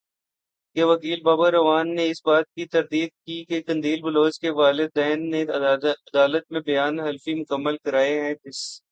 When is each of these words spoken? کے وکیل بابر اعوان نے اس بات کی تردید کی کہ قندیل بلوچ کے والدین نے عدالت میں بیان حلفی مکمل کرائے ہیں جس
کے 0.75 0.83
وکیل 0.83 1.21
بابر 1.21 1.53
اعوان 1.53 1.93
نے 1.95 2.09
اس 2.09 2.21
بات 2.25 2.45
کی 2.55 2.65
تردید 2.65 3.09
کی 3.25 3.43
کہ 3.45 3.61
قندیل 3.67 4.01
بلوچ 4.01 4.39
کے 4.39 4.49
والدین 4.51 5.29
نے 5.29 5.41
عدالت 5.43 6.51
میں 6.51 6.61
بیان 6.61 6.99
حلفی 6.99 7.33
مکمل 7.33 7.77
کرائے 7.77 8.19
ہیں 8.21 8.33
جس 8.45 8.61